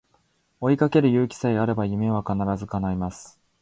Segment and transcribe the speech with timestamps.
[0.61, 3.39] 追いかける勇気さえあれば夢は必ず叶います